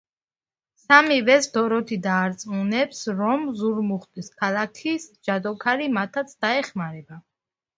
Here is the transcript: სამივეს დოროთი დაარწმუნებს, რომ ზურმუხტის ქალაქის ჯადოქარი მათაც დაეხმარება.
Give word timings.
სამივეს 0.83 1.47
დოროთი 1.57 1.97
დაარწმუნებს, 2.07 3.01
რომ 3.19 3.45
ზურმუხტის 3.61 4.33
ქალაქის 4.41 5.07
ჯადოქარი 5.29 5.91
მათაც 6.01 6.35
დაეხმარება. 6.47 7.23